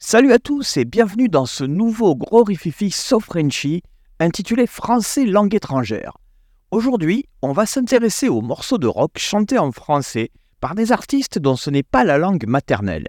[0.00, 3.82] Salut à tous et bienvenue dans ce nouveau gros rififi So Frenchy
[4.20, 6.18] intitulé Français langue étrangère.
[6.70, 10.30] Aujourd'hui, on va s'intéresser aux morceaux de rock chantés en français
[10.60, 13.08] par des artistes dont ce n'est pas la langue maternelle.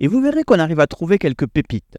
[0.00, 1.98] Et vous verrez qu'on arrive à trouver quelques pépites.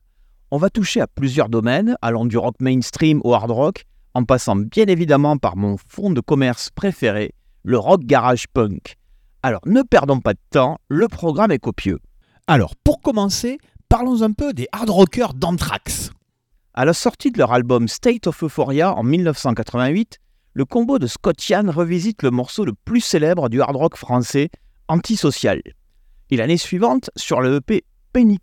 [0.51, 4.57] On va toucher à plusieurs domaines, allant du rock mainstream au hard rock, en passant
[4.57, 7.33] bien évidemment par mon fond de commerce préféré,
[7.63, 8.97] le rock garage punk.
[9.43, 11.99] Alors ne perdons pas de temps, le programme est copieux.
[12.47, 13.59] Alors, pour commencer,
[13.89, 16.11] parlons un peu des hard rockers d'Anthrax.
[16.75, 20.20] À la sortie de leur album State of Euphoria en 1988,
[20.53, 24.49] le combo de Scott Yann revisite le morceau le plus célèbre du hard rock français,
[24.88, 25.61] Antisocial.
[26.30, 27.83] Et l'année suivante, sur le EP
[28.13, 28.39] Penny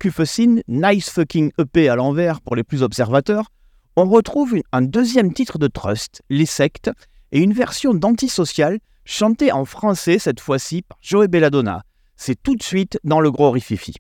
[0.69, 3.51] Nice Fucking EP à l'envers pour les plus observateurs,
[3.97, 6.91] on retrouve un deuxième titre de Trust, Les Sectes,
[7.33, 11.83] et une version d'Antisocial chantée en français cette fois-ci par Joey Belladonna.
[12.17, 13.95] C'est tout de suite dans le gros rififi.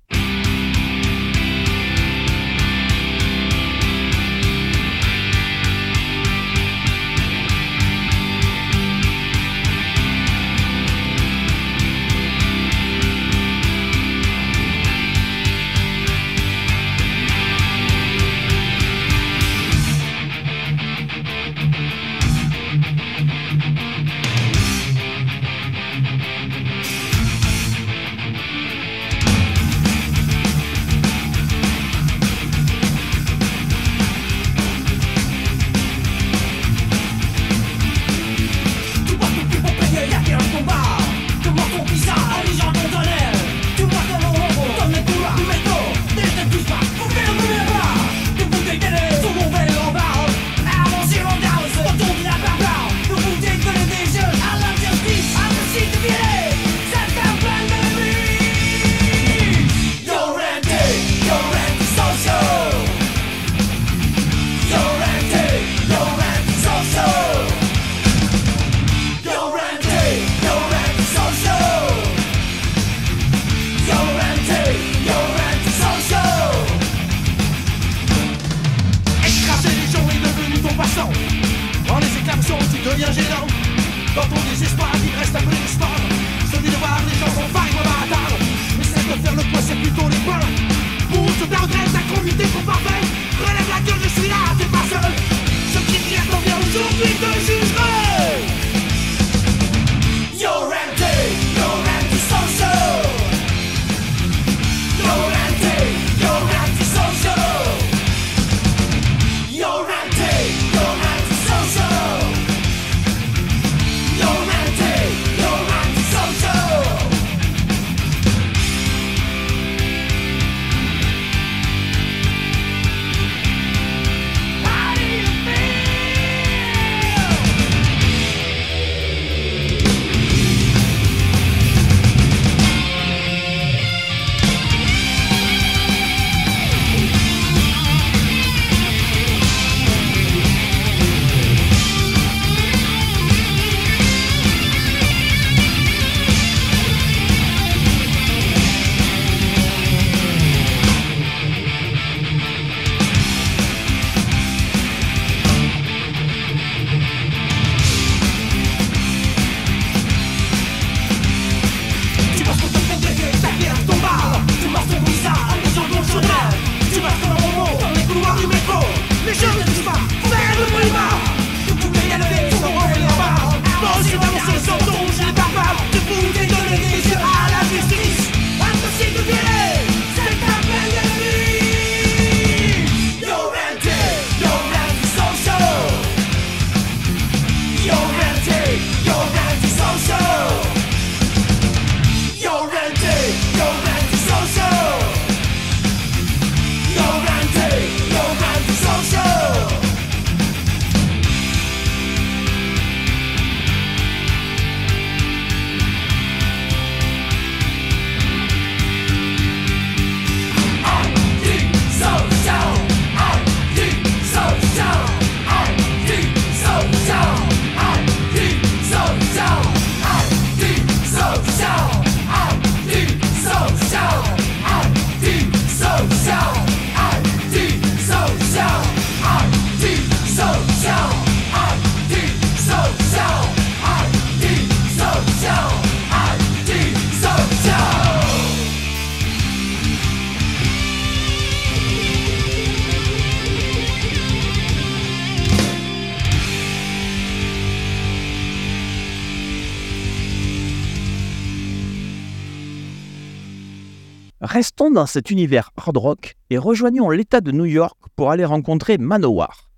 [254.96, 259.68] Dans cet univers hard rock et rejoignons l'État de New York pour aller rencontrer Manowar.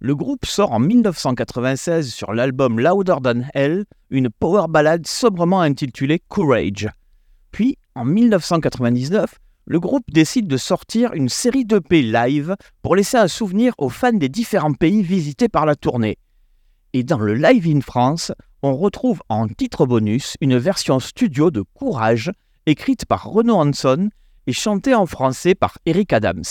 [0.00, 6.20] Le groupe sort en 1996 sur l'album Louder Than Hell une power ballade sobrement intitulée
[6.28, 6.90] Courage.
[7.52, 13.28] Puis, en 1999, le groupe décide de sortir une série d'EP live pour laisser un
[13.28, 16.18] souvenir aux fans des différents pays visités par la tournée.
[16.92, 18.30] Et dans le Live in France,
[18.62, 22.30] on retrouve en titre bonus une version studio de Courage,
[22.66, 24.10] écrite par Renaud Hanson
[24.46, 26.42] et chantée en français par Eric Adams.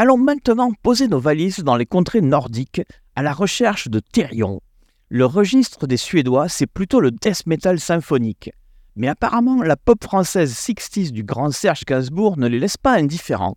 [0.00, 2.82] Allons maintenant poser nos valises dans les contrées nordiques
[3.16, 4.60] à la recherche de Therion.
[5.08, 8.52] Le registre des Suédois, c'est plutôt le death metal symphonique.
[8.94, 13.56] Mais apparemment, la pop française 60s du grand Serge Gainsbourg ne les laisse pas indifférents.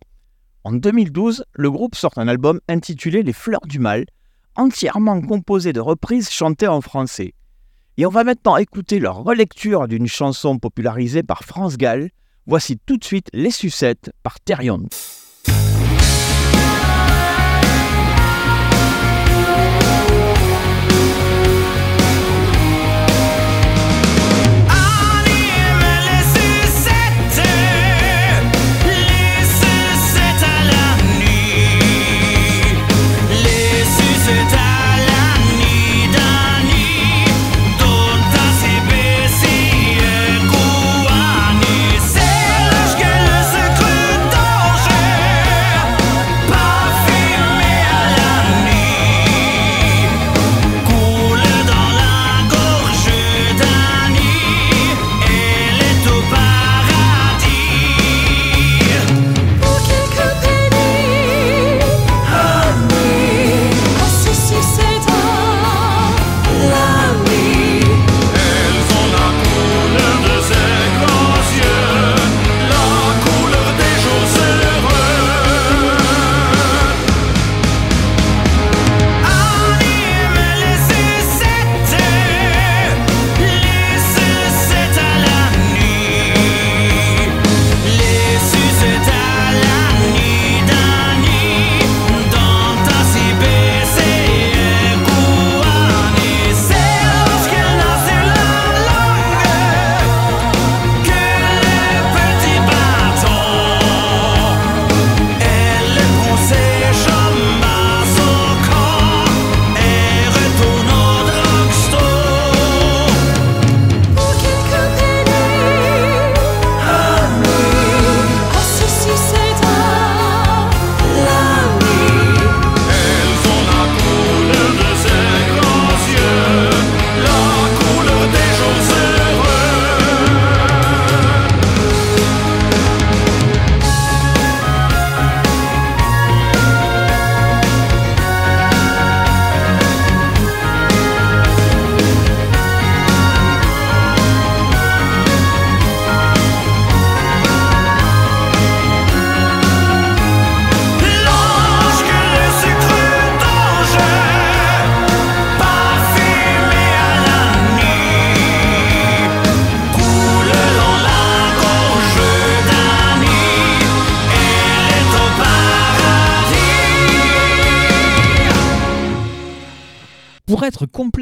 [0.64, 4.04] En 2012, le groupe sort un album intitulé Les Fleurs du Mal,
[4.56, 7.34] entièrement composé de reprises chantées en français.
[7.98, 12.10] Et on va maintenant écouter leur relecture d'une chanson popularisée par France Gall,
[12.46, 14.88] Voici tout de suite Les Sucettes par Therion.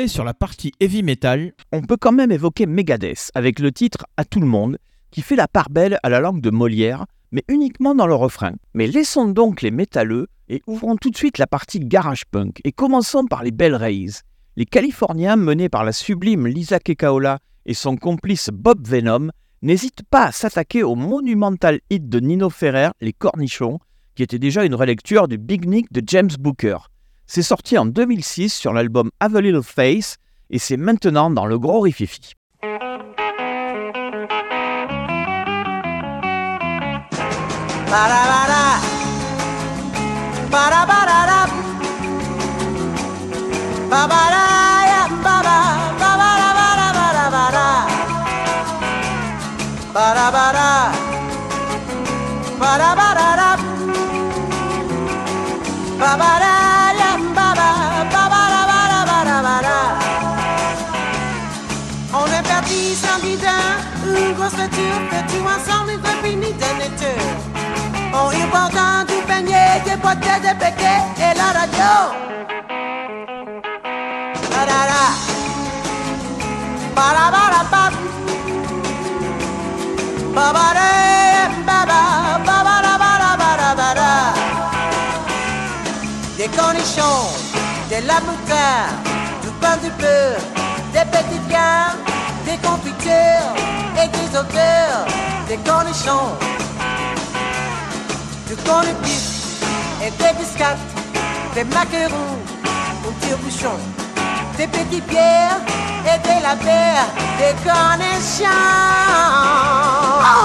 [0.09, 4.25] Sur la partie heavy metal, On peut quand même évoquer Megadeth avec le titre À
[4.25, 4.78] tout le monde,
[5.11, 8.52] qui fait la part belle à la langue de Molière, mais uniquement dans le refrain.
[8.75, 12.73] Mais laissons donc les métalleux et ouvrons tout de suite la partie garage punk et
[12.73, 14.23] commençons par les Bell Rays.
[14.57, 19.30] Les Californiens menés par la sublime Lisa Kekaola et son complice Bob Venom
[19.62, 23.78] n'hésitent pas à s'attaquer au monumental hit de Nino Ferrer, Les Cornichons,
[24.14, 26.78] qui était déjà une relecture du Big Nick de James Booker.
[27.33, 30.17] C'est sorti en 2006 sur l'album Have a Little Face
[30.51, 32.33] et c'est maintenant dans le gros rififi.
[74.90, 75.02] La.
[76.97, 77.83] Ba la ba la ba.
[80.37, 80.90] Ba ba da,
[81.69, 82.00] ba ba,
[82.47, 84.12] ba ba da ba da ba da ba da.
[86.37, 87.29] Des cornichons,
[87.90, 88.97] de la moutarde,
[89.43, 90.43] du pain du beurre,
[90.95, 92.00] des petites viandes,
[92.47, 93.52] des confitures
[94.00, 95.05] et des odeurs,
[95.49, 96.60] des cornichons
[98.50, 99.62] du corn beef
[100.04, 100.83] et des biscuits,
[101.54, 102.38] des macarons
[103.07, 103.78] au tire-bouchon,
[104.59, 105.61] des petites bières
[106.04, 107.07] et des lapins,
[107.38, 108.47] des cornichons.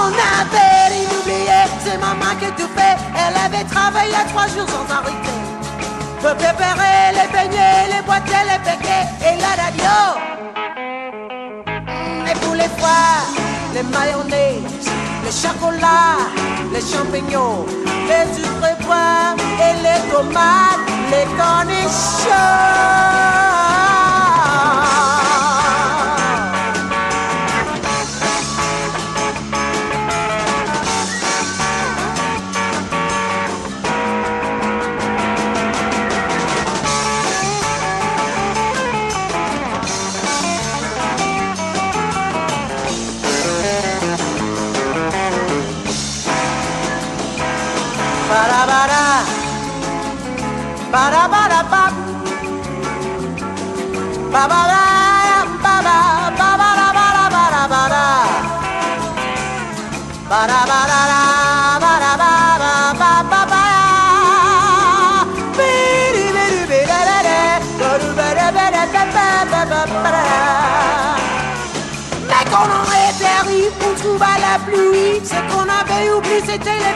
[0.02, 5.38] On avait inoublié, c'est maman qui tout fait, elle avait travaillé trois jours sans arrêter.
[6.20, 9.98] Pour préparer les beignets, les boîtes les paquets et la radio.
[12.30, 12.70] Et pour les
[13.74, 14.90] les mayonnaises,
[15.24, 16.30] les chocolats,
[16.72, 17.66] les champignons,
[18.08, 19.36] les sucres
[19.66, 22.36] et les tomates, les cornichons.
[48.66, 49.02] Ba-da-ba-da.
[50.92, 51.82] Ba-da-ba-da-ba.
[54.32, 54.86] Ba-ba-da.
[72.28, 75.20] Mais quand on était rive, on trouva la pluie.
[75.24, 76.95] Ce qu'on avait oublié, c'était les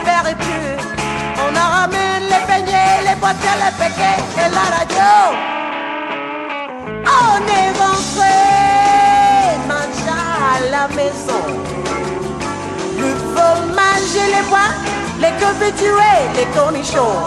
[3.39, 5.11] les paquets et la radio.
[7.05, 8.37] On est rentré,
[9.67, 11.43] manger à la maison.
[12.99, 14.71] Le fromage et les bois,
[15.19, 16.01] les confitures,
[16.35, 17.23] les cornichons.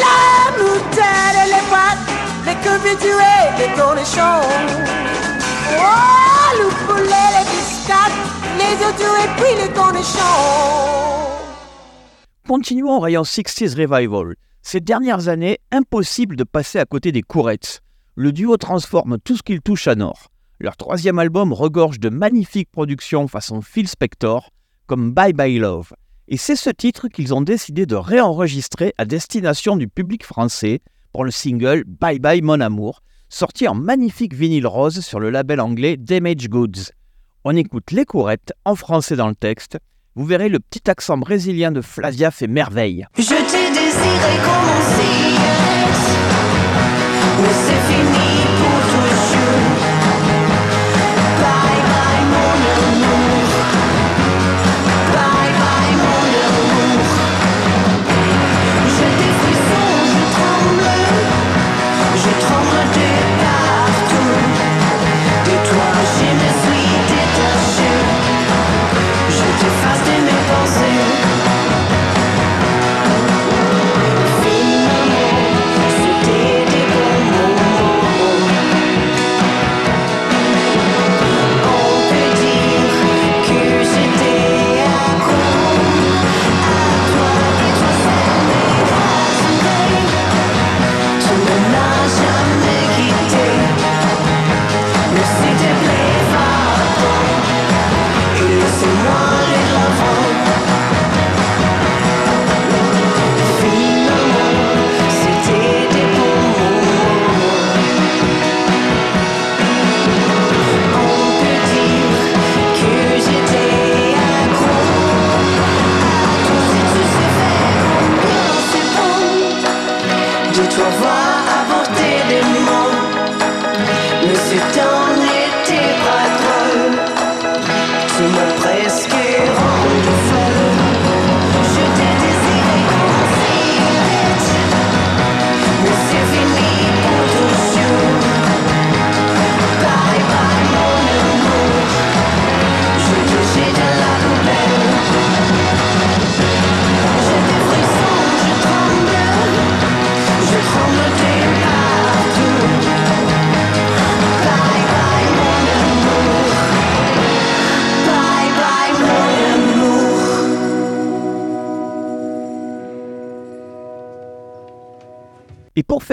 [0.00, 2.04] La moutarde et les boîtes,
[2.46, 3.18] les confitures,
[3.58, 4.46] les cornichons.
[5.78, 8.14] Oh, le poulet, les biscuits,
[8.58, 10.74] les autos et puis les cornichons.
[12.46, 14.34] Continuons au rayon 60s Revival.
[14.66, 17.82] Ces dernières années, impossible de passer à côté des courettes.
[18.14, 20.30] Le duo transforme tout ce qu'il touche à Nord.
[20.58, 24.50] Leur troisième album regorge de magnifiques productions façon Phil Spector,
[24.86, 25.92] comme Bye Bye Love.
[26.28, 30.80] Et c'est ce titre qu'ils ont décidé de réenregistrer à destination du public français
[31.12, 35.60] pour le single Bye Bye Mon Amour, sorti en magnifique vinyle rose sur le label
[35.60, 36.90] anglais Damage Goods.
[37.44, 39.76] On écoute les courettes en français dans le texte.
[40.14, 43.06] Vous verrez le petit accent brésilien de Flavia fait merveille.
[43.94, 46.04] T'ai désiré comme un cigarette
[47.40, 48.63] Mais c'est fini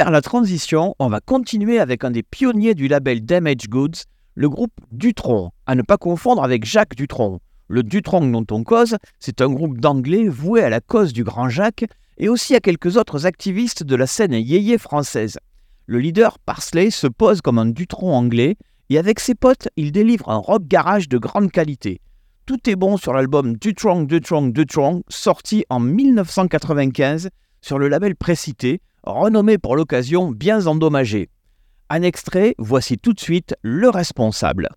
[0.01, 4.49] faire la transition, on va continuer avec un des pionniers du label Damage Goods, le
[4.49, 7.39] groupe Dutronc, à ne pas confondre avec Jacques Dutronc.
[7.67, 11.49] Le Dutronc dont on cause, c'est un groupe d'anglais voué à la cause du Grand
[11.49, 11.85] Jacques
[12.17, 15.37] et aussi à quelques autres activistes de la scène yéyé française.
[15.85, 18.57] Le leader Parsley se pose comme un Dutronc anglais
[18.89, 22.01] et avec ses potes, il délivre un rock garage de grande qualité.
[22.47, 27.29] Tout est bon sur l'album Dutronc, Dutronc, Dutronc, sorti en 1995
[27.61, 31.29] sur le label précité, renommé pour l'occasion bien endommagé.
[31.89, 34.69] Un extrait, voici tout de suite le responsable.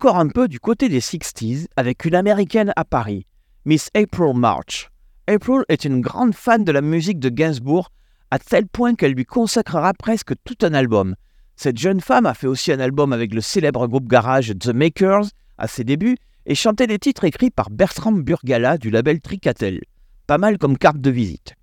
[0.00, 3.26] Encore un peu du côté des 60s avec une américaine à Paris,
[3.66, 4.88] Miss April March.
[5.26, 7.90] April est une grande fan de la musique de Gainsbourg,
[8.30, 11.16] à tel point qu'elle lui consacrera presque tout un album.
[11.54, 15.26] Cette jeune femme a fait aussi un album avec le célèbre groupe garage The Makers
[15.58, 19.82] à ses débuts et chantait des titres écrits par Bertrand Burgala du label Tricatel.
[20.26, 21.56] Pas mal comme carte de visite.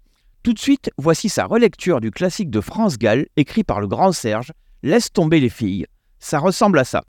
[0.43, 4.11] Tout de suite, voici sa relecture du classique de France Gall, écrit par le grand
[4.11, 4.51] Serge,
[4.83, 5.87] Laisse tomber les filles.
[6.19, 7.01] Ça ressemble à ça.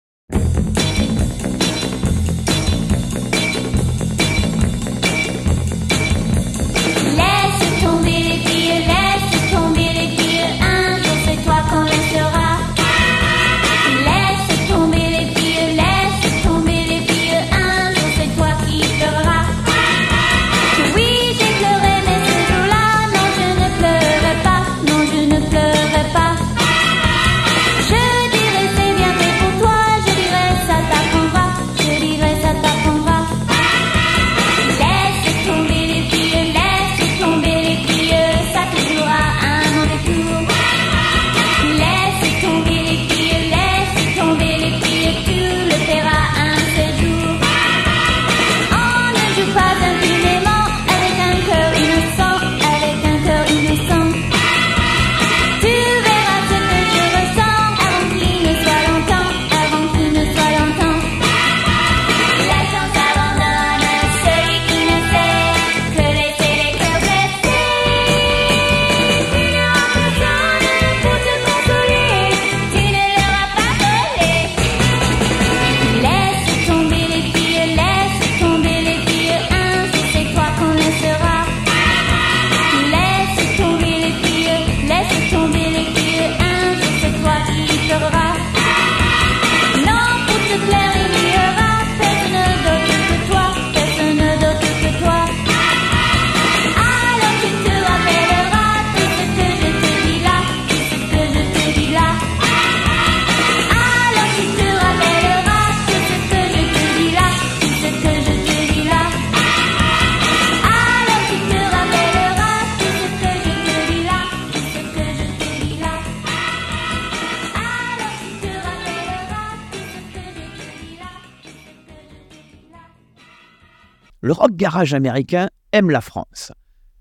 [124.50, 126.52] Garage américain aime la France.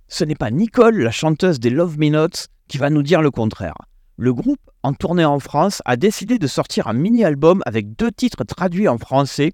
[0.07, 3.31] Ce n'est pas Nicole, la chanteuse des Love Me Notes, qui va nous dire le
[3.31, 3.75] contraire.
[4.17, 8.43] Le groupe, en tournée en France, a décidé de sortir un mini-album avec deux titres
[8.43, 9.51] traduits en français,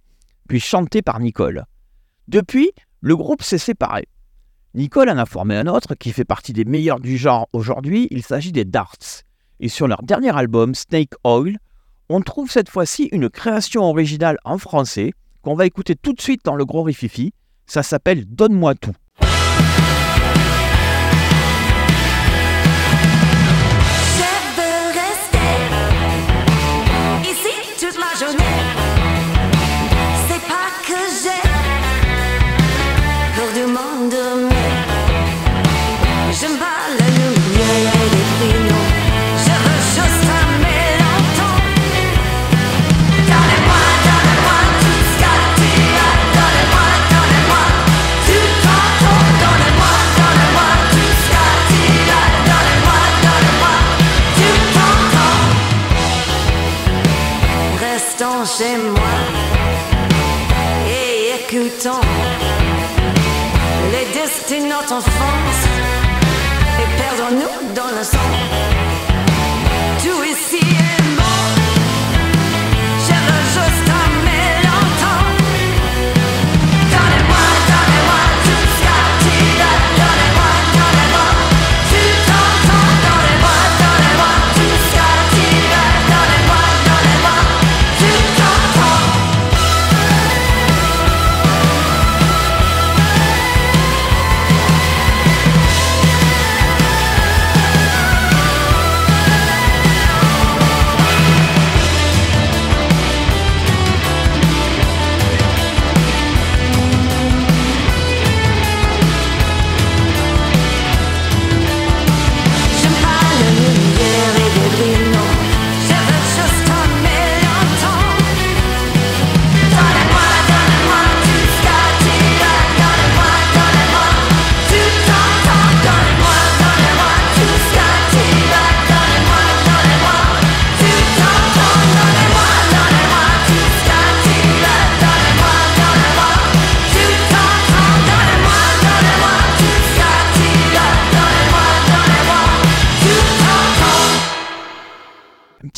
[0.47, 1.65] puis chantés par Nicole.
[2.27, 4.07] Depuis, le groupe s'est séparé.
[4.73, 8.23] Nicole en a formé un autre qui fait partie des meilleurs du genre aujourd'hui, il
[8.23, 9.23] s'agit des Darts.
[9.59, 11.57] Et sur leur dernier album, Snake Oil,
[12.09, 16.43] on trouve cette fois-ci une création originale en français qu'on va écouter tout de suite
[16.45, 17.33] dans le gros rififi.
[17.65, 18.95] Ça s'appelle Donne-moi tout.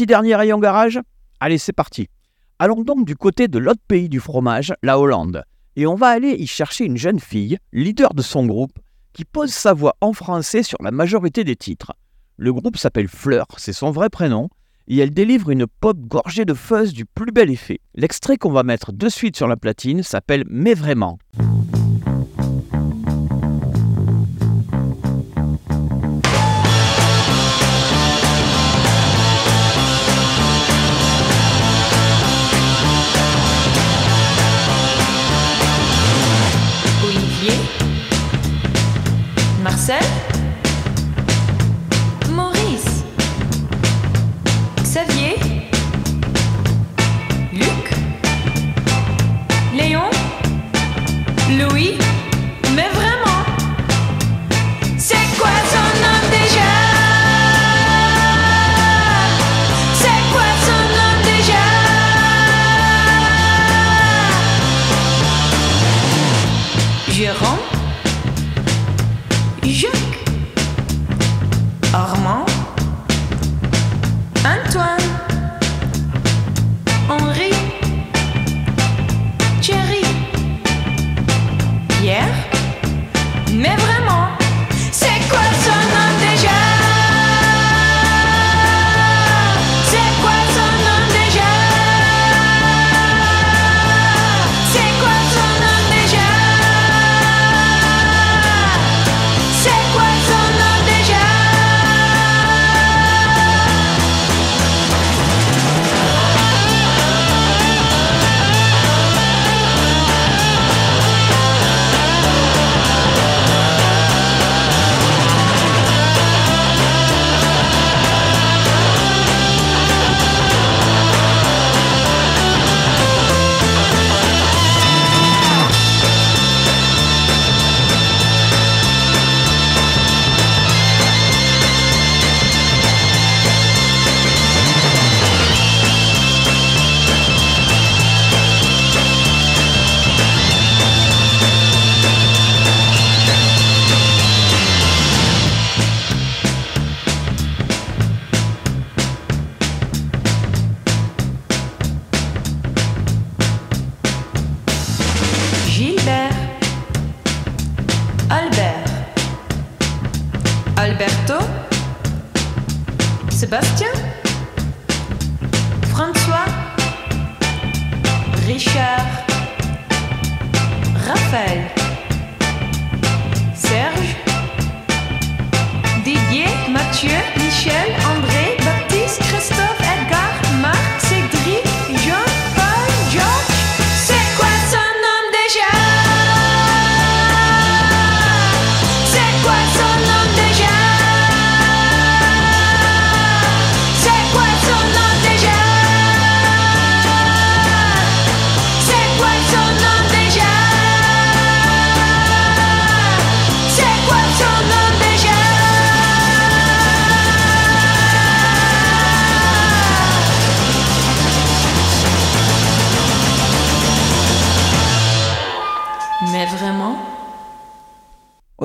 [0.06, 1.00] Dernier rayon garage
[1.39, 2.08] Allez, c'est parti.
[2.60, 5.44] Allons donc du côté de l'autre pays du fromage, la Hollande.
[5.76, 8.80] Et on va aller y chercher une jeune fille, leader de son groupe,
[9.13, 11.94] qui pose sa voix en français sur la majorité des titres.
[12.38, 14.50] Le groupe s'appelle Fleur, c'est son vrai prénom,
[14.88, 17.80] et elle délivre une pop gorgée de fuzz du plus bel effet.
[17.96, 21.18] L'extrait qu'on va mettre de suite sur la platine s'appelle Mais vraiment.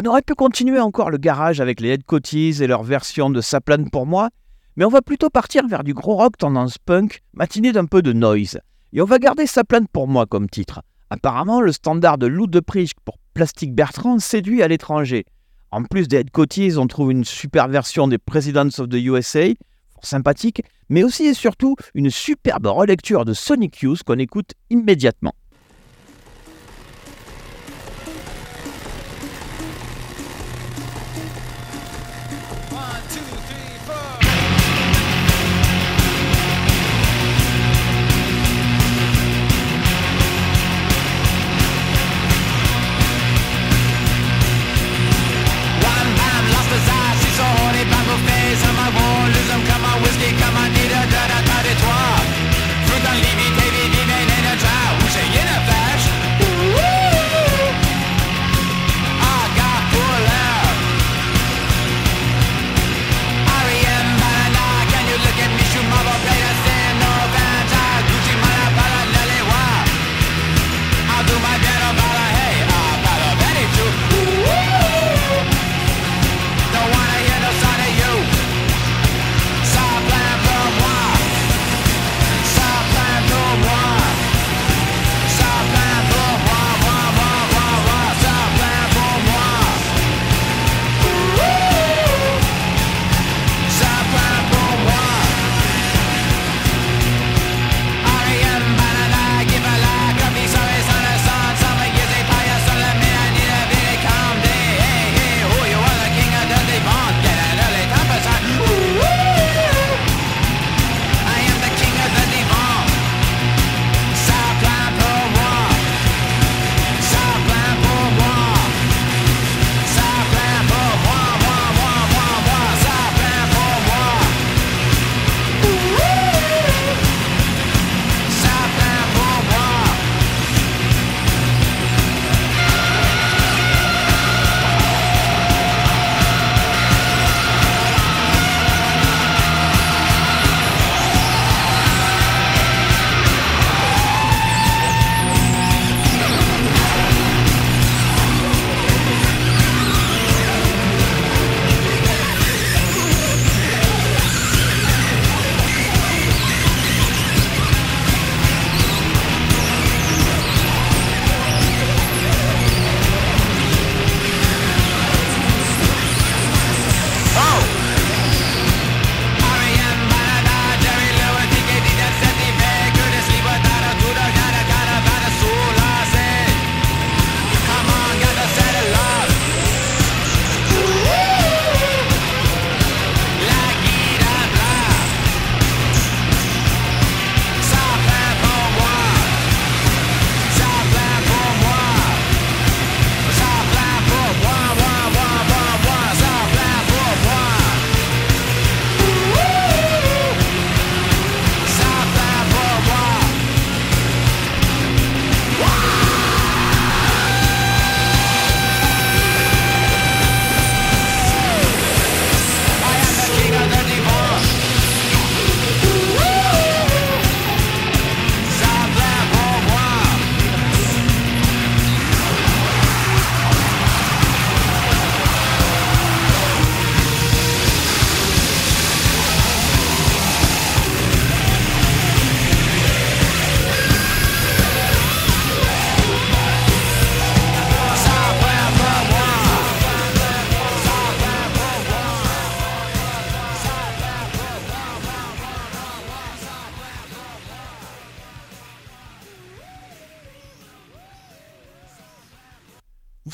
[0.03, 3.43] On aurait pu continuer encore le garage avec les Head Coties et leur version de
[3.43, 4.31] Ça plane pour moi,
[4.77, 8.15] mais on va plutôt partir vers du gros rock tendance punk, matiné d'un peu de
[8.15, 8.59] noise.
[8.95, 10.81] Et on va garder Ça plane pour moi comme titre.
[11.11, 15.27] Apparemment, le standard de Lou de Prijk pour Plastic Bertrand séduit à l'étranger.
[15.71, 19.49] En plus des Head Coties, on trouve une super version des Presidents of the USA,
[20.01, 25.35] sympathique, mais aussi et surtout une superbe relecture de Sonic Youth qu'on écoute immédiatement.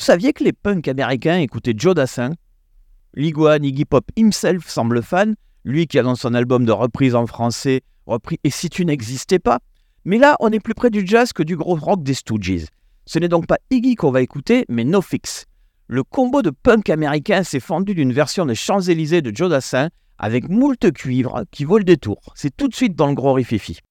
[0.07, 2.31] Saviez que les punks américains écoutaient Joe Dassin?
[3.13, 5.35] L'iguane Iggy Pop himself semble fan,
[5.65, 9.39] lui qui a dans son album de reprise en français repris Et si tu n'existais
[9.39, 9.59] pas
[10.05, 12.67] Mais là, on est plus près du jazz que du gros rock des Stooges.
[13.05, 15.43] Ce n'est donc pas Iggy qu'on va écouter, mais No Fix.
[15.87, 19.89] Le combo de punk américain s'est fendu d'une version des Champs-Élysées de Joe Dassin
[20.19, 22.21] avec moult cuivre qui vaut le détour.
[22.33, 23.81] C'est tout de suite dans le gros rififi.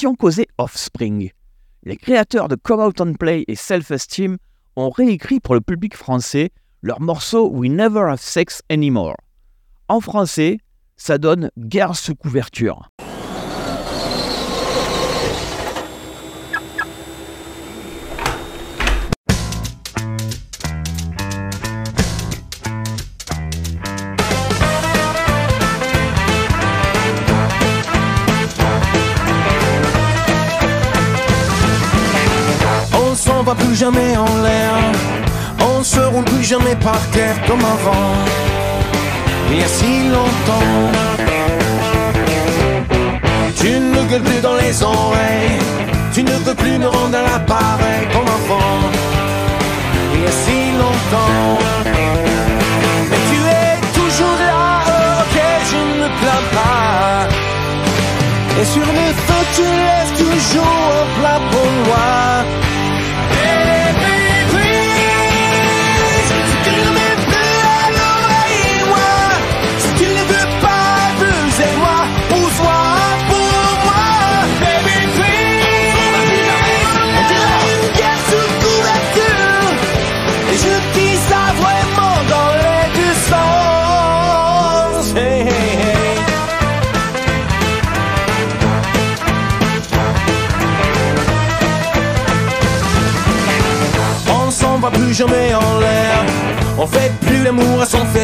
[0.00, 1.30] Et si on causait Offspring
[1.82, 4.38] Les créateurs de Come Out and Play et Self Esteem
[4.74, 9.18] ont réécrit pour le public français leur morceau We Never Have Sex Anymore.
[9.88, 10.56] En français,
[10.96, 12.88] ça donne Guerre sous couverture.
[33.54, 34.74] Plus jamais en l'air,
[35.60, 38.14] on se roule plus jamais par terre comme avant.
[39.50, 40.76] Il y a si longtemps,
[43.56, 45.58] tu ne gueules plus dans les oreilles,
[46.12, 48.78] tu ne veux plus me rendre à l'appareil comme avant.
[50.14, 51.58] Il y a si longtemps,
[53.10, 54.82] mais tu es toujours là,
[55.22, 55.36] ok,
[55.70, 57.28] je ne plains pas.
[58.60, 62.09] Et sur le feu, tu laisses toujours un plat pour moi.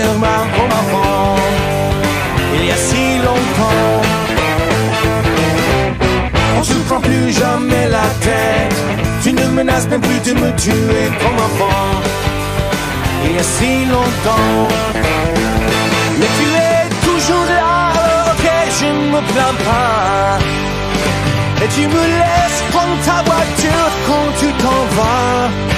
[0.07, 1.37] Comme avant.
[2.55, 4.03] Il y a si longtemps.
[6.59, 8.77] On se prend plus jamais la tête.
[9.23, 11.91] Tu ne menaces même plus de me tuer comme avant.
[13.25, 14.69] Il y a si longtemps.
[16.19, 17.93] Mais tu es toujours là,
[18.31, 18.47] ok,
[18.79, 20.39] je ne me plains pas.
[21.63, 25.76] Et tu me laisses prendre ta voiture quand tu t'en vas.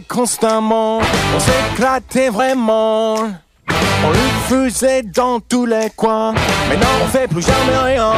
[0.00, 3.14] Constamment, on s'éclatait vraiment.
[3.16, 4.18] On le
[4.48, 6.34] faisait dans tous les coins,
[6.68, 8.12] mais non, on fait plus jamais rien.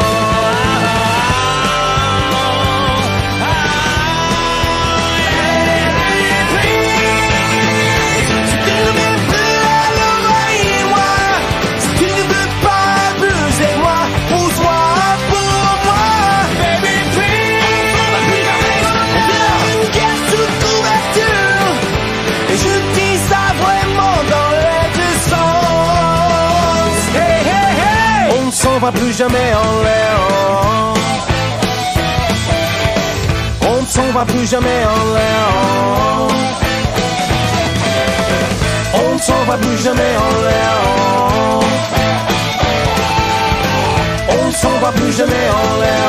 [28.66, 30.16] S'en va plus jamais en l'air.
[33.62, 35.46] On ne s'en va plus jamais en l'air.
[39.02, 40.72] On ne s'en va plus jamais en l'air.
[44.36, 46.08] On ne s'en va plus jamais en l'air.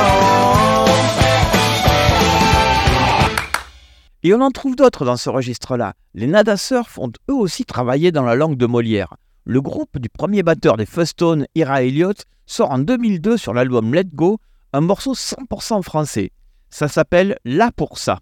[4.24, 5.94] Et on en trouve d'autres dans ce registre-là.
[6.16, 9.14] Les Nada Surf ont eux aussi travaillé dans la langue de Molière.
[9.50, 14.10] Le groupe du premier batteur des Fustone, Ira Elliott, sort en 2002 sur l'album Let
[14.14, 14.40] Go
[14.74, 16.32] un morceau 100% français.
[16.70, 18.20] Ça s'appelle Là pour ça.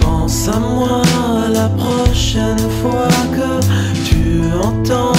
[0.00, 1.02] Pense à moi
[1.52, 3.66] la prochaine fois que
[4.08, 5.15] tu entendras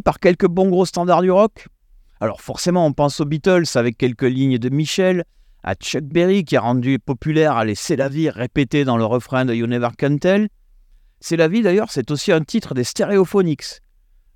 [0.00, 1.66] Par quelques bons gros standards du rock.
[2.20, 5.24] Alors forcément, on pense aux Beatles avec quelques lignes de Michel,
[5.64, 9.44] à Chuck Berry qui a rendu populaire à C'est la vie répété dans le refrain
[9.44, 10.48] de You Never Can Tell.
[11.18, 13.80] C'est la vie d'ailleurs, c'est aussi un titre des Stereophonics.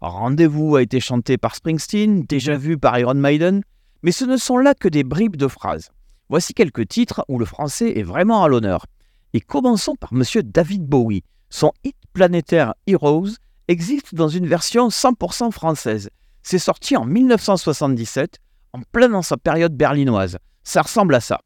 [0.00, 3.62] Rendez-vous a été chanté par Springsteen, déjà vu par Iron Maiden,
[4.02, 5.90] mais ce ne sont là que des bribes de phrases.
[6.28, 8.86] Voici quelques titres où le français est vraiment à l'honneur.
[9.34, 11.22] Et commençons par Monsieur David Bowie.
[11.48, 13.36] Son hit planétaire Heroes
[13.68, 16.10] existe dans une version 100% française.
[16.42, 18.38] C'est sorti en 1977,
[18.72, 20.38] en plein dans sa période berlinoise.
[20.62, 21.40] Ça ressemble à ça.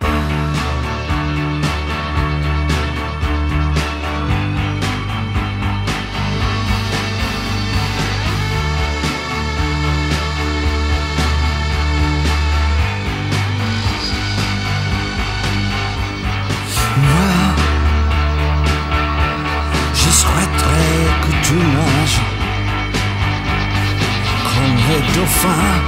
[25.19, 25.81] Dauphins.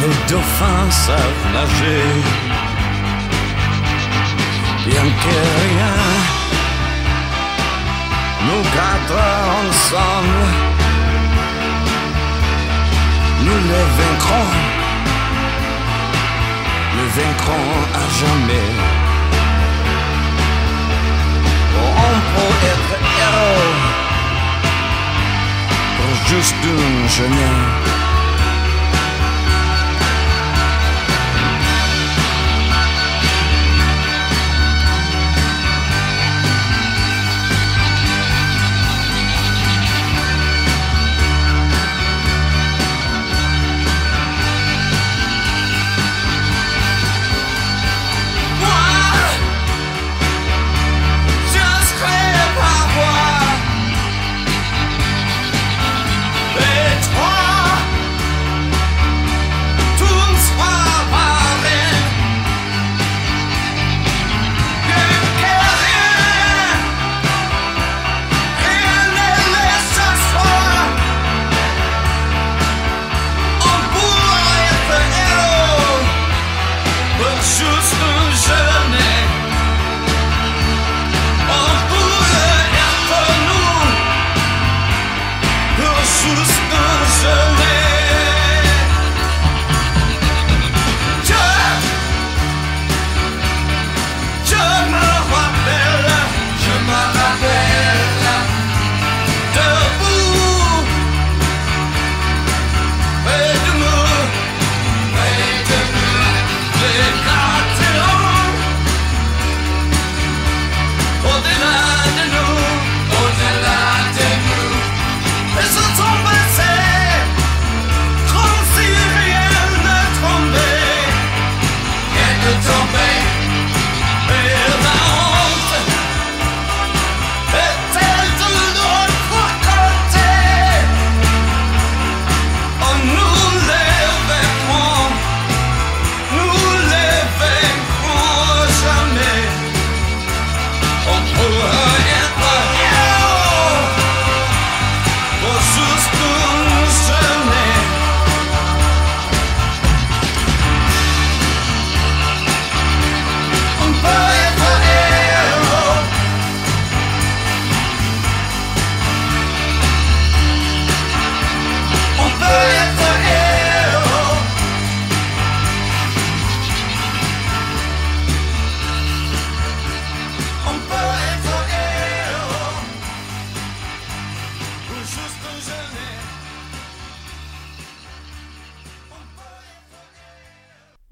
[0.00, 2.04] Les dauphins savent nager,
[4.86, 5.96] bien que rien
[8.46, 9.32] nous gardera
[9.62, 10.46] ensemble.
[13.44, 14.50] Nous les vaincrons
[16.96, 18.70] le vaincront à jamais.
[22.02, 23.89] On peut être héros
[26.30, 27.99] juste une journée.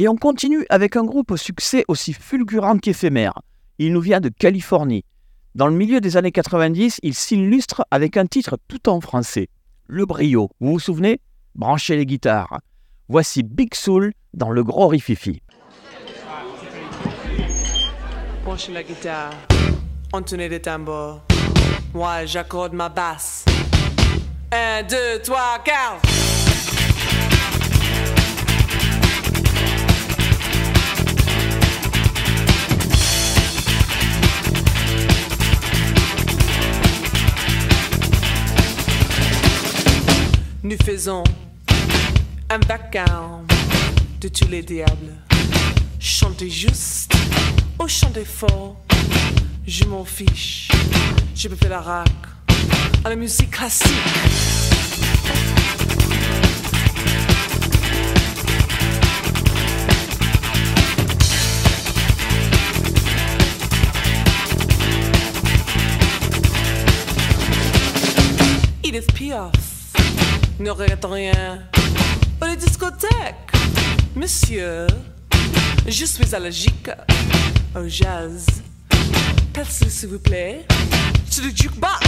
[0.09, 3.34] On continue avec un groupe au succès aussi fulgurant qu'éphémère.
[3.78, 5.04] Il nous vient de Californie.
[5.54, 9.50] Dans le milieu des années 90, il s'illustre avec un titre tout en français.
[9.86, 11.20] Le brio, vous vous souvenez?
[11.54, 12.61] Branchez les guitares.
[13.09, 15.42] Voici Big Soul dans le gros rififi.
[18.44, 19.34] Branchez la guitare,
[20.48, 21.20] des tambours.
[21.92, 23.44] Moi, j'accorde ma basse.
[24.52, 26.28] Un, deux, trois, quatre.
[40.64, 41.22] Nous faisons
[42.50, 43.46] un vacarme
[44.20, 45.14] de tous les diables.
[46.00, 47.12] Chantez juste
[47.78, 48.76] ou chantez fort,
[49.64, 50.68] je m'en fiche.
[51.36, 52.09] Je peux faire la rac
[53.04, 53.88] à la musique classique.
[68.82, 69.67] Edith Piaf
[70.61, 71.61] ne regrette rien.
[72.42, 73.52] Aux les discothèques,
[74.16, 74.86] monsieur,
[75.86, 76.90] je suis allergique
[77.76, 78.46] au jazz.
[79.52, 80.66] Passez s'il vous plaît
[81.34, 82.06] to le jukebox.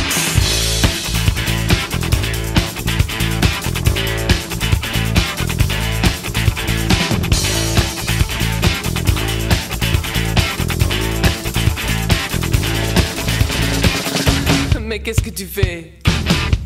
[14.80, 15.92] Mais qu'est-ce que tu fais?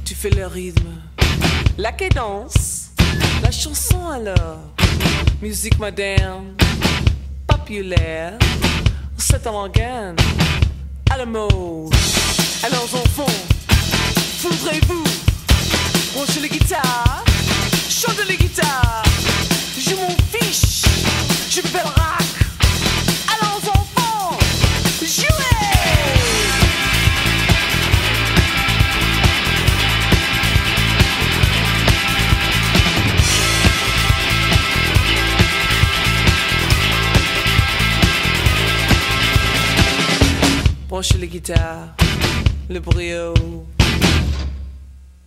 [0.04, 1.13] Tu fais le rythme
[1.78, 2.90] la cadence,
[3.42, 4.60] la chanson alors.
[5.42, 6.54] Musique moderne,
[7.46, 8.38] populaire,
[9.18, 10.16] c'est organe,
[11.10, 11.94] à la mode.
[12.62, 13.26] Alors enfants,
[14.40, 15.04] voudrez-vous
[16.14, 17.24] brancher les guitares,
[17.88, 19.02] chanter les guitares.
[19.76, 20.82] Je m'en fiche,
[21.50, 22.33] je fais le rock.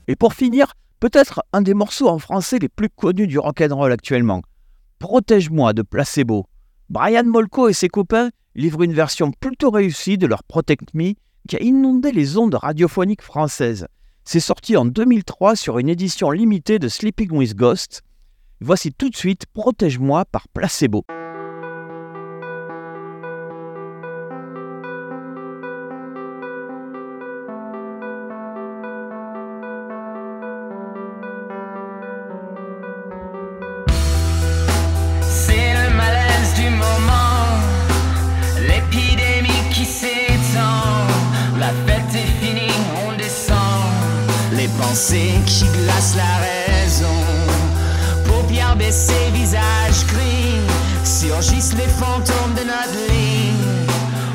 [0.08, 4.42] Et pour finir, peut-être un des morceaux en français les plus connus du rock'n'roll actuellement.
[5.00, 6.46] Protège-moi de Placebo.
[6.90, 11.16] Brian Molko et ses copains livrent une version plutôt réussie de leur Protect Me
[11.50, 13.88] qui a inondé les ondes radiophoniques françaises.
[14.24, 18.04] C'est sorti en 2003 sur une édition limitée de Sleeping with Ghost.
[18.62, 21.04] Voici tout de suite Protège-moi par Placebo.
[44.98, 47.20] Pensées qui glacent la raison.
[48.26, 50.60] Paupières baissées, visage gris.
[51.04, 53.54] Surgissent les fantômes de notre lit.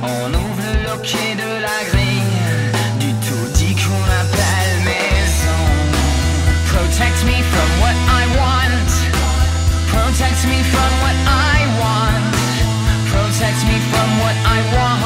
[0.02, 2.32] On ouvre le loquet de la grille.
[3.00, 3.46] Du tout
[3.82, 5.62] qu'on appelle maison.
[6.72, 8.90] Protect me from what I want.
[9.88, 11.51] Protect me from what I
[14.44, 15.01] I want.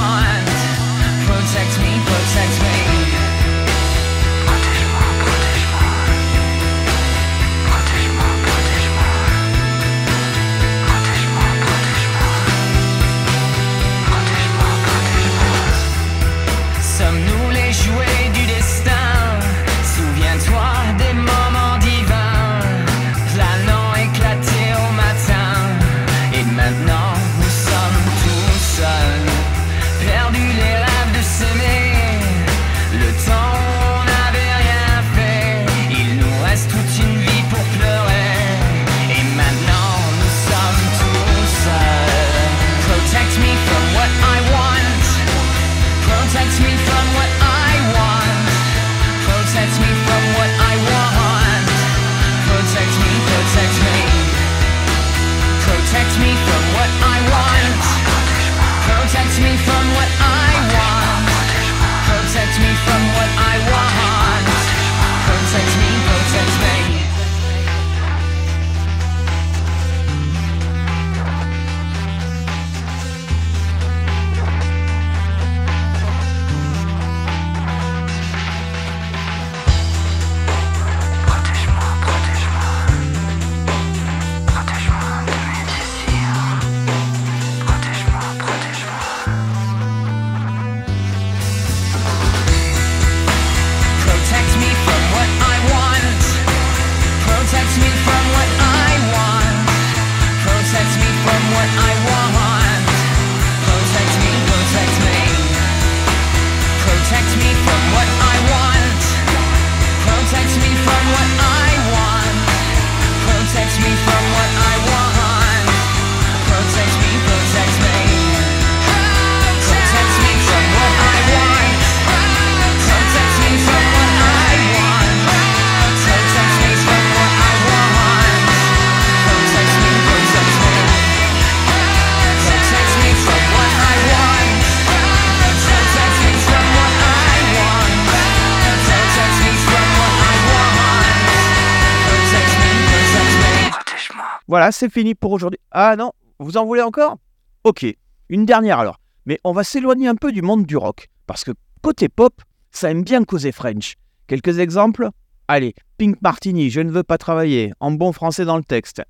[144.73, 145.61] C'est fini pour aujourd'hui.
[145.71, 147.17] Ah non, vous en voulez encore?
[147.65, 147.87] Ok,
[148.29, 149.01] une dernière alors.
[149.25, 151.09] Mais on va s'éloigner un peu du monde du rock.
[151.27, 151.53] Parce que
[151.83, 152.35] côté pop,
[152.71, 153.95] ça aime bien causer French.
[154.27, 155.11] Quelques exemples?
[155.49, 159.03] Allez, Pink Martini, Je ne veux pas travailler, en bon français dans le texte.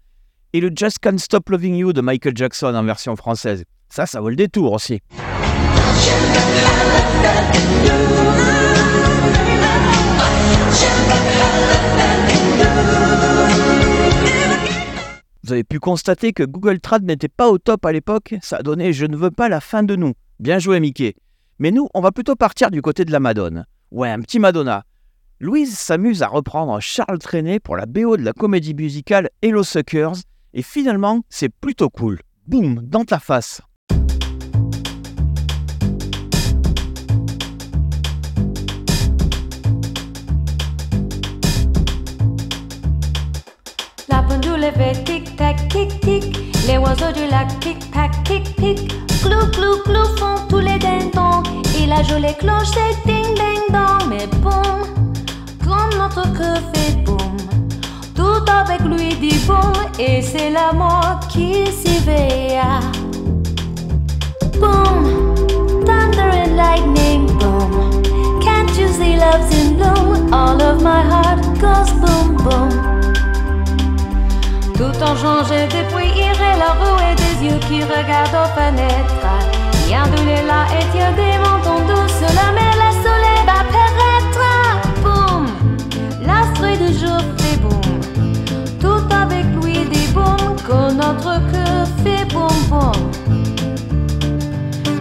[0.53, 3.65] Et le Just Can't Stop Loving You de Michael Jackson en version française.
[3.89, 5.01] Ça, ça vaut le détour aussi.
[15.47, 18.63] Vous avez pu constater que Google Trad n'était pas au top à l'époque, ça a
[18.65, 20.15] donné Je ne veux pas la fin de nous.
[20.41, 21.15] Bien joué Mickey.
[21.61, 23.65] Mais nous, on va plutôt partir du côté de la Madone.
[23.93, 24.83] Ouais, un petit Madonna.
[25.39, 30.17] Louise s'amuse à reprendre Charles Trenet pour la BO de la comédie musicale Hello Suckers,
[30.53, 32.19] et finalement, c'est plutôt cool.
[32.49, 33.61] Boum, dans ta face.
[46.67, 48.93] Les oiseaux du lac tic-tac, tic-tic.
[49.23, 51.43] Clou, clou, clou font tous les dindons.
[51.79, 54.09] Et la jolie cloche, c'est ding-ding-dong.
[54.09, 54.85] Mais boum,
[55.65, 57.37] comme notre cœur fait boum.
[58.15, 59.73] Tout avec lui dit boum.
[59.99, 62.61] Et c'est la mort qui s'éveille.
[64.61, 65.35] Boom,
[65.85, 68.03] thunder and lightning, boom.
[68.41, 70.33] Can't you see love's in bloom?
[70.33, 72.96] All of my heart goes boom, boom.
[74.77, 79.27] Tout en changé depuis et la roue et des yeux qui regardent aux fenêtres.
[79.87, 84.47] Rien de là et tient des mentons douces, la mer, la soleil va paraître.
[85.03, 85.47] Boum,
[86.27, 87.81] l'astre du jour fait boum.
[88.81, 92.93] Tout avec lui dit boum, que notre cœur fait boum boum.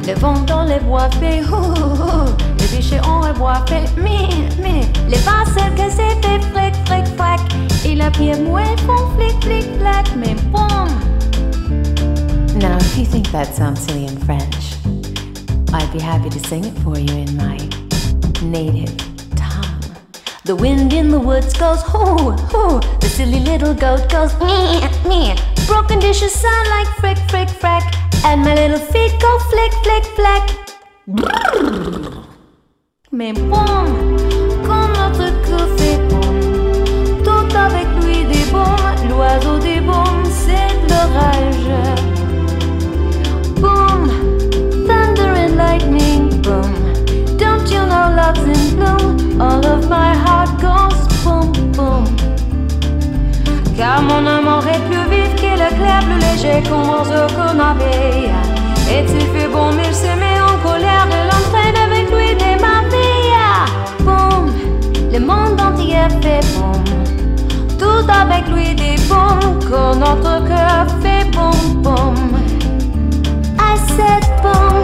[0.08, 2.36] Le vent dans les bois fait hou hou hou.
[2.60, 4.88] Les bichets ont le bois fait mi mi.
[5.10, 7.05] Les passerelles que c'est fait fric fric
[7.96, 10.06] la pierre mouée font flic flic flac.
[10.16, 10.89] Mais boum.
[12.60, 14.76] Now, if you think that sounds silly in French,
[15.74, 17.58] I'd be happy to sing it for you in my
[18.41, 18.96] native
[19.36, 19.82] tongue.
[20.46, 22.80] The wind in the woods goes hoo hoo.
[23.00, 25.36] The silly little goat goes meh meh.
[25.68, 27.84] Broken dishes sound like frick frick frack.
[28.24, 30.50] And my little feet go flick flick flack.
[33.12, 33.34] Mais
[37.66, 38.76] avec lui des boum.
[39.09, 41.70] L'oiseau des boum, c'est de l'orage.
[43.61, 44.01] Boom,
[44.88, 46.72] thunder and lightning, boom.
[47.38, 49.41] Don't you know love's in bloom?
[49.41, 52.05] All of my heart goes boom, boom.
[53.78, 58.30] Car mon amour est plus vif que le clair, plus léger qu'un oiseau qu'on avait.
[58.93, 61.85] Et tu fais bon, mais il se met en colère et l'entraîne
[68.06, 72.16] Tout avec lui des boum, que notre cœur fait boum, boum.
[73.58, 74.75] I said boom,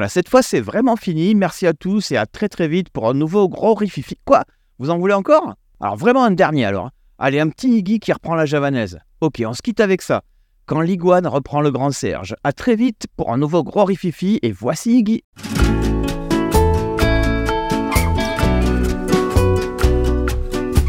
[0.00, 1.34] Voilà, cette fois c'est vraiment fini.
[1.34, 4.16] Merci à tous et à très très vite pour un nouveau gros rififi.
[4.24, 4.44] Quoi?
[4.78, 5.56] Vous en voulez encore?
[5.78, 6.86] Alors vraiment un dernier alors.
[6.86, 6.90] hein.
[7.18, 8.98] Allez, un petit Iggy qui reprend la javanaise.
[9.20, 10.22] Ok, on se quitte avec ça.
[10.64, 12.34] Quand l'iguane reprend le grand Serge.
[12.44, 15.22] À très vite pour un nouveau gros rififi et voici Iggy.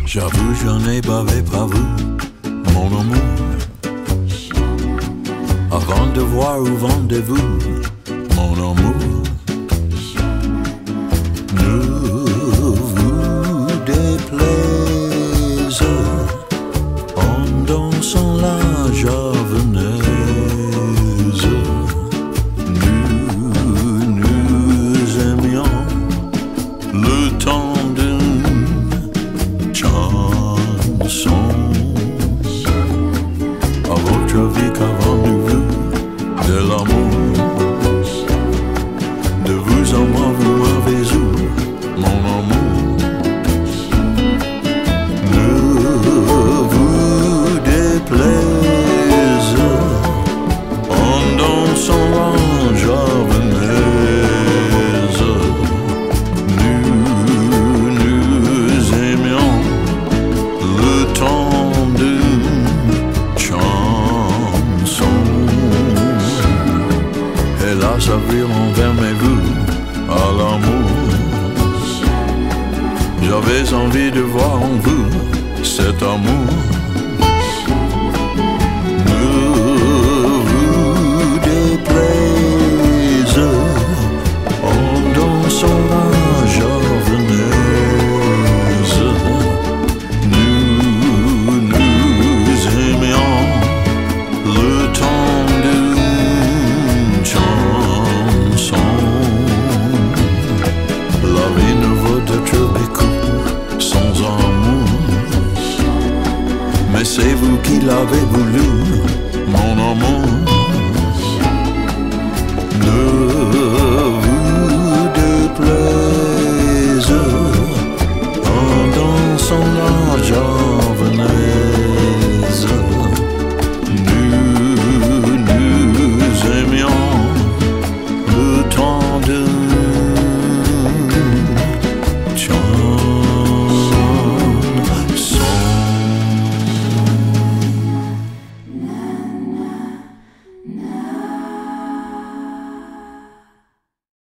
[0.05, 1.41] J'avoue, j'en ai bavé
[2.74, 3.18] mon amour.
[5.70, 7.81] Avant de voir où vendez-vous,
[8.42, 9.24] mon amour.
[11.54, 11.78] Ne
[12.94, 15.84] vous déplaise
[17.16, 18.60] en dansant la
[18.94, 19.41] javanaise.